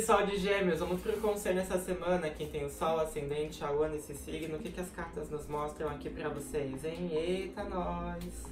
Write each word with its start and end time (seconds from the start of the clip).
Pessoal 0.00 0.24
de 0.24 0.38
Gêmeos, 0.38 0.78
vamos 0.78 1.02
pro 1.02 1.12
conselho 1.18 1.60
essa 1.60 1.78
semana. 1.78 2.30
Quem 2.30 2.48
tem 2.48 2.64
o 2.64 2.70
Sol, 2.70 2.98
Ascendente, 3.00 3.62
a 3.62 3.68
Lua 3.68 3.86
nesse 3.86 4.14
signo, 4.14 4.56
o 4.56 4.58
que, 4.58 4.72
que 4.72 4.80
as 4.80 4.88
cartas 4.88 5.28
nos 5.28 5.46
mostram 5.46 5.90
aqui 5.90 6.08
pra 6.08 6.30
vocês, 6.30 6.82
hein? 6.86 7.10
Eita, 7.12 7.64
nós! 7.64 8.46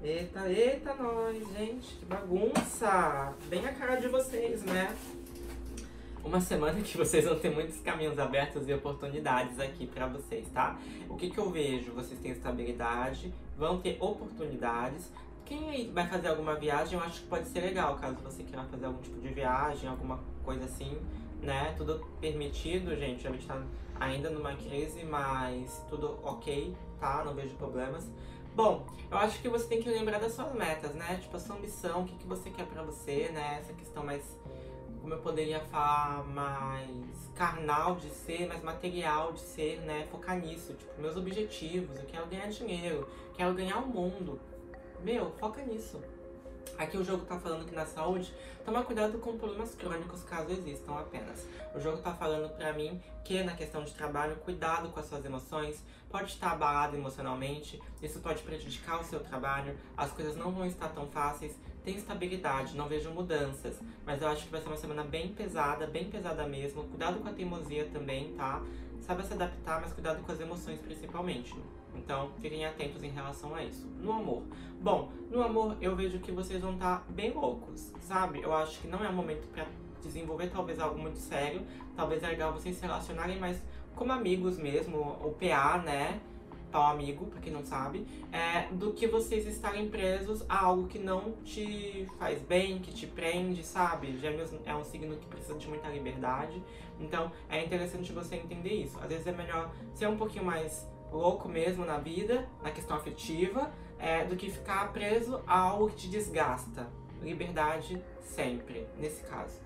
Eita, 0.00 0.48
eita, 0.48 0.94
nós, 0.94 1.38
gente, 1.58 1.96
que 1.96 2.04
bagunça! 2.04 3.34
Bem 3.48 3.66
a 3.66 3.72
cara 3.72 3.96
de 3.96 4.06
vocês, 4.06 4.62
né? 4.62 4.96
Uma 6.24 6.40
semana 6.40 6.80
que 6.80 6.96
vocês 6.96 7.24
vão 7.24 7.36
ter 7.36 7.50
muitos 7.50 7.80
caminhos 7.80 8.16
abertos 8.16 8.68
e 8.68 8.72
oportunidades 8.72 9.58
aqui 9.58 9.88
pra 9.88 10.06
vocês, 10.06 10.48
tá? 10.50 10.78
O 11.08 11.16
que, 11.16 11.30
que 11.30 11.38
eu 11.38 11.50
vejo? 11.50 11.90
Vocês 11.94 12.20
têm 12.20 12.30
estabilidade, 12.30 13.34
vão 13.58 13.80
ter 13.80 13.96
oportunidades, 14.00 15.10
quem 15.46 15.92
vai 15.92 16.06
fazer 16.06 16.28
alguma 16.28 16.56
viagem, 16.56 16.98
eu 16.98 17.04
acho 17.04 17.22
que 17.22 17.28
pode 17.28 17.46
ser 17.48 17.60
legal, 17.60 17.96
caso 17.96 18.16
você 18.16 18.42
queira 18.42 18.64
fazer 18.64 18.84
algum 18.84 19.00
tipo 19.00 19.20
de 19.20 19.28
viagem, 19.28 19.88
alguma 19.88 20.20
coisa 20.44 20.64
assim, 20.64 21.00
né? 21.40 21.72
Tudo 21.76 22.04
permitido, 22.20 22.94
gente. 22.96 23.26
A 23.26 23.30
gente 23.30 23.46
tá 23.46 23.62
ainda 23.98 24.28
numa 24.28 24.54
crise, 24.54 25.04
mas 25.04 25.82
tudo 25.88 26.18
ok, 26.22 26.76
tá? 26.98 27.24
Não 27.24 27.32
vejo 27.32 27.54
problemas. 27.54 28.10
Bom, 28.56 28.86
eu 29.10 29.18
acho 29.18 29.40
que 29.40 29.48
você 29.48 29.68
tem 29.68 29.80
que 29.80 29.88
lembrar 29.88 30.18
das 30.18 30.32
suas 30.32 30.52
metas, 30.52 30.94
né? 30.94 31.18
Tipo, 31.22 31.36
a 31.36 31.40
sua 31.40 31.56
ambição, 31.56 32.02
o 32.02 32.04
que, 32.06 32.16
que 32.16 32.26
você 32.26 32.50
quer 32.50 32.66
pra 32.66 32.82
você, 32.82 33.28
né? 33.32 33.58
Essa 33.60 33.72
questão 33.72 34.02
mais, 34.02 34.24
como 35.00 35.14
eu 35.14 35.18
poderia 35.20 35.60
falar, 35.60 36.24
mais 36.24 37.30
carnal 37.36 37.96
de 37.96 38.10
ser, 38.10 38.48
mais 38.48 38.62
material 38.64 39.32
de 39.32 39.40
ser, 39.40 39.80
né? 39.82 40.08
Focar 40.10 40.36
nisso. 40.38 40.74
Tipo, 40.74 41.00
meus 41.00 41.16
objetivos, 41.16 41.96
eu 41.98 42.06
quero 42.06 42.26
ganhar 42.26 42.48
dinheiro, 42.48 43.06
quero 43.36 43.54
ganhar 43.54 43.78
o 43.78 43.86
mundo, 43.86 44.40
meu, 45.02 45.32
foca 45.38 45.62
nisso. 45.62 46.00
Aqui 46.78 46.98
o 46.98 47.04
jogo 47.04 47.24
tá 47.24 47.38
falando 47.38 47.64
que 47.66 47.74
na 47.74 47.86
saúde, 47.86 48.34
toma 48.64 48.82
cuidado 48.82 49.18
com 49.18 49.38
problemas 49.38 49.74
crônicos 49.74 50.22
caso 50.24 50.50
existam 50.50 50.92
apenas. 50.92 51.46
O 51.74 51.80
jogo 51.80 51.98
tá 51.98 52.12
falando 52.12 52.54
pra 52.54 52.72
mim 52.72 53.00
que 53.24 53.42
na 53.42 53.54
questão 53.54 53.82
de 53.82 53.92
trabalho, 53.92 54.36
cuidado 54.36 54.90
com 54.90 55.00
as 55.00 55.06
suas 55.06 55.24
emoções, 55.24 55.82
pode 56.10 56.32
estar 56.32 56.52
abalado 56.52 56.96
emocionalmente, 56.96 57.80
isso 58.02 58.20
pode 58.20 58.42
prejudicar 58.42 59.00
o 59.00 59.04
seu 59.04 59.20
trabalho, 59.20 59.76
as 59.96 60.10
coisas 60.12 60.36
não 60.36 60.52
vão 60.52 60.66
estar 60.66 60.88
tão 60.90 61.06
fáceis, 61.06 61.56
tem 61.82 61.96
estabilidade, 61.96 62.76
não 62.76 62.88
vejo 62.88 63.10
mudanças, 63.10 63.78
mas 64.04 64.20
eu 64.20 64.28
acho 64.28 64.44
que 64.44 64.50
vai 64.50 64.60
ser 64.60 64.66
uma 64.66 64.76
semana 64.76 65.04
bem 65.04 65.28
pesada, 65.28 65.86
bem 65.86 66.10
pesada 66.10 66.46
mesmo. 66.46 66.84
Cuidado 66.84 67.20
com 67.20 67.28
a 67.28 67.32
teimosia 67.32 67.88
também, 67.92 68.34
tá? 68.34 68.60
Sabe 69.00 69.24
se 69.24 69.32
adaptar, 69.32 69.80
mas 69.80 69.92
cuidado 69.92 70.22
com 70.22 70.32
as 70.32 70.40
emoções 70.40 70.80
principalmente. 70.80 71.54
Então, 71.94 72.30
fiquem 72.40 72.64
atentos 72.64 73.02
em 73.02 73.10
relação 73.10 73.54
a 73.54 73.62
isso. 73.62 73.86
No 74.00 74.12
amor. 74.12 74.42
Bom, 74.80 75.10
no 75.30 75.42
amor 75.42 75.76
eu 75.80 75.96
vejo 75.96 76.18
que 76.18 76.32
vocês 76.32 76.60
vão 76.60 76.74
estar 76.74 76.98
tá 76.98 77.04
bem 77.08 77.32
loucos, 77.32 77.92
sabe? 78.00 78.42
Eu 78.42 78.54
acho 78.54 78.80
que 78.80 78.88
não 78.88 79.04
é 79.04 79.08
o 79.08 79.12
momento 79.12 79.46
para 79.48 79.66
desenvolver 80.02 80.48
talvez 80.48 80.78
algo 80.78 80.98
muito 80.98 81.18
sério. 81.18 81.62
Talvez 81.94 82.22
é 82.22 82.28
legal 82.28 82.52
vocês 82.52 82.76
se 82.76 82.82
relacionarem 82.82 83.38
mais 83.38 83.62
como 83.94 84.12
amigos 84.12 84.58
mesmo, 84.58 84.98
o 84.98 85.34
PA, 85.40 85.78
né? 85.78 86.20
Pau 86.70 86.82
amigo, 86.90 87.26
pra 87.26 87.40
quem 87.40 87.52
não 87.52 87.64
sabe, 87.64 88.06
é, 88.32 88.72
do 88.72 88.92
que 88.92 89.06
vocês 89.06 89.46
estarem 89.46 89.88
presos 89.88 90.44
a 90.48 90.64
algo 90.64 90.88
que 90.88 90.98
não 90.98 91.32
te 91.44 92.06
faz 92.18 92.42
bem, 92.42 92.78
que 92.78 92.92
te 92.92 93.06
prende, 93.06 93.64
sabe? 93.64 94.18
Gêmeos 94.18 94.52
é 94.64 94.74
um 94.74 94.84
signo 94.84 95.16
que 95.16 95.26
precisa 95.26 95.54
de 95.54 95.68
muita 95.68 95.88
liberdade, 95.88 96.62
então 97.00 97.30
é 97.48 97.64
interessante 97.64 98.12
você 98.12 98.36
entender 98.36 98.74
isso. 98.74 98.98
Às 98.98 99.08
vezes 99.08 99.26
é 99.26 99.32
melhor 99.32 99.72
ser 99.94 100.08
um 100.08 100.16
pouquinho 100.16 100.44
mais 100.44 100.88
louco 101.12 101.48
mesmo 101.48 101.84
na 101.84 101.98
vida, 101.98 102.48
na 102.62 102.70
questão 102.70 102.96
afetiva, 102.96 103.72
é, 103.98 104.24
do 104.24 104.36
que 104.36 104.50
ficar 104.50 104.92
preso 104.92 105.40
a 105.46 105.58
algo 105.58 105.88
que 105.88 105.96
te 105.96 106.08
desgasta. 106.08 106.88
Liberdade 107.22 108.02
sempre, 108.20 108.86
nesse 108.98 109.22
caso. 109.24 109.60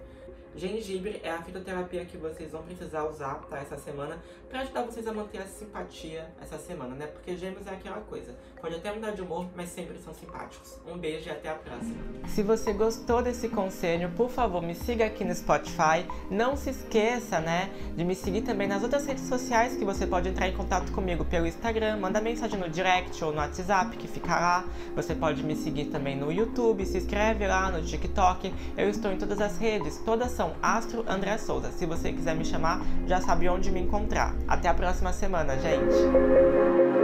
Gengibre 0.56 1.20
é 1.22 1.30
a 1.30 1.40
fitoterapia 1.42 2.04
que 2.04 2.16
vocês 2.16 2.50
vão 2.50 2.62
precisar 2.62 3.04
usar, 3.04 3.34
tá, 3.48 3.58
essa 3.58 3.78
semana, 3.78 4.18
para 4.48 4.60
ajudar 4.60 4.82
vocês 4.82 5.06
a 5.06 5.12
manter 5.12 5.38
a 5.38 5.46
simpatia 5.46 6.28
essa 6.40 6.58
semana, 6.58 6.94
né? 6.96 7.06
Porque 7.06 7.36
gêmeos 7.36 7.66
é 7.66 7.70
aquela 7.70 8.00
coisa, 8.00 8.34
pode 8.60 8.74
até 8.74 8.92
mudar 8.92 9.12
de 9.12 9.22
humor, 9.22 9.46
mas 9.54 9.68
sempre 9.68 9.96
são 9.98 10.12
simpáticos. 10.12 10.78
Um 10.86 10.98
beijo 10.98 11.28
e 11.28 11.30
até 11.30 11.50
a 11.50 11.54
próxima. 11.54 11.94
Se 12.28 12.42
você 12.42 12.72
gostou 12.72 13.22
desse 13.22 13.48
conselho, 13.48 14.10
por 14.16 14.28
favor, 14.28 14.60
me 14.60 14.74
siga 14.74 15.06
aqui 15.06 15.24
no 15.24 15.34
Spotify. 15.34 16.04
Não 16.28 16.56
se 16.56 16.70
esqueça, 16.70 17.40
né, 17.40 17.70
de 17.96 18.04
me 18.04 18.14
seguir 18.16 18.42
também 18.42 18.66
nas 18.66 18.82
outras 18.82 19.06
redes 19.06 19.24
sociais 19.24 19.76
que 19.76 19.84
você 19.84 20.06
pode 20.06 20.28
entrar 20.28 20.48
em 20.48 20.56
contato 20.56 20.90
comigo 20.92 21.24
pelo 21.24 21.46
Instagram, 21.46 21.98
manda 21.98 22.20
mensagem 22.20 22.58
no 22.58 22.68
direct 22.68 23.22
ou 23.24 23.30
no 23.30 23.38
WhatsApp 23.38 23.96
que 23.96 24.08
fica 24.08 24.34
lá. 24.34 24.64
Você 24.96 25.14
pode 25.14 25.44
me 25.44 25.54
seguir 25.54 25.86
também 25.86 26.16
no 26.16 26.32
YouTube, 26.32 26.84
se 26.84 26.98
inscreve 26.98 27.46
lá 27.46 27.70
no 27.70 27.82
TikTok. 27.82 28.52
Eu 28.76 28.88
estou 28.88 29.12
em 29.12 29.18
todas 29.18 29.40
as 29.40 29.56
redes, 29.56 29.98
todas 29.98 30.39
Astro 30.62 31.04
André 31.06 31.36
Souza. 31.38 31.70
Se 31.72 31.86
você 31.86 32.12
quiser 32.12 32.34
me 32.34 32.44
chamar, 32.44 32.80
já 33.06 33.20
sabe 33.20 33.48
onde 33.48 33.70
me 33.70 33.80
encontrar. 33.80 34.34
Até 34.48 34.68
a 34.68 34.74
próxima 34.74 35.12
semana, 35.12 35.58
gente! 35.58 36.99